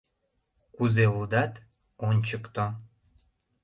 [0.75, 1.53] Кузе лудат,
[2.07, 2.65] ончыкто.